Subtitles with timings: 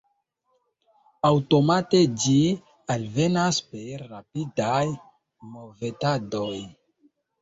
[1.27, 2.33] Aŭtomate ĝi
[2.95, 4.83] alvenas per rapidaj
[5.55, 6.55] movetadoj.